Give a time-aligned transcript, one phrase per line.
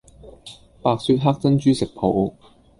[0.81, 2.33] 白雪黑珍珠食譜